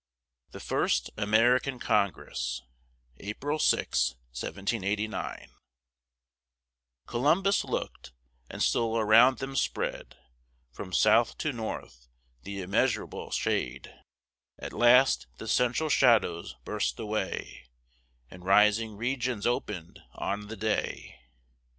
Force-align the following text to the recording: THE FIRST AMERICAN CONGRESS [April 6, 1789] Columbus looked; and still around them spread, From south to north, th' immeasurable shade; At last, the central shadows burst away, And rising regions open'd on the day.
THE 0.49 0.59
FIRST 0.59 1.11
AMERICAN 1.15 1.77
CONGRESS 1.77 2.63
[April 3.17 3.59
6, 3.59 4.15
1789] 4.31 5.51
Columbus 7.05 7.63
looked; 7.63 8.11
and 8.49 8.63
still 8.63 8.97
around 8.97 9.37
them 9.37 9.55
spread, 9.55 10.17
From 10.71 10.91
south 10.91 11.37
to 11.37 11.53
north, 11.53 12.07
th' 12.43 12.47
immeasurable 12.47 13.29
shade; 13.29 13.93
At 14.57 14.73
last, 14.73 15.27
the 15.37 15.47
central 15.47 15.89
shadows 15.89 16.55
burst 16.65 16.99
away, 16.99 17.69
And 18.31 18.43
rising 18.43 18.97
regions 18.97 19.45
open'd 19.45 20.01
on 20.15 20.47
the 20.47 20.57
day. 20.57 21.19